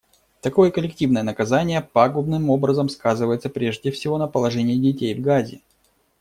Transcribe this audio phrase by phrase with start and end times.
[0.41, 5.61] Такое коллективное наказание пагубным образом сказывается, прежде всего, на положении детей в Газе.